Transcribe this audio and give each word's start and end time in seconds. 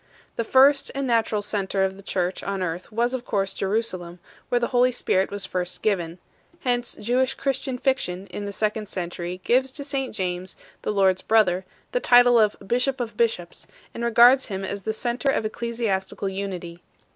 The 0.35 0.43
first 0.43 0.89
and 0.95 1.05
natural 1.05 1.43
centre 1.43 1.83
of 1.83 1.95
the 1.95 2.01
church 2.01 2.41
on 2.41 2.63
earth 2.63 2.91
was 2.91 3.13
of 3.13 3.23
course 3.23 3.53
Jerusalem, 3.53 4.17
where 4.49 4.57
the 4.59 4.69
Holy 4.69 4.91
Spirit 4.91 5.29
was 5.29 5.45
first 5.45 5.83
given; 5.83 6.17
hence 6.61 6.95
Jewish 6.95 7.35
Christian 7.35 7.77
fiction 7.77 8.25
in 8.31 8.45
the 8.45 8.51
second 8.51 8.89
century 8.89 9.41
gives 9.43 9.71
to 9.73 9.83
St 9.83 10.15
James 10.15 10.57
the 10.81 10.91
Lord 10.91 11.17
s 11.19 11.21
brother 11.21 11.65
the 11.91 11.99
title 11.99 12.39
of 12.39 12.55
"bishop 12.65 12.99
of 12.99 13.15
bishops 13.15 13.67
2," 13.67 13.73
and 13.93 14.03
regards 14.03 14.47
him 14.47 14.65
as 14.65 14.81
the 14.81 14.91
centre 14.93 15.29
of 15.29 15.43
eccle 15.45 15.69
siastical 15.69 16.35
unity. 16.35 16.81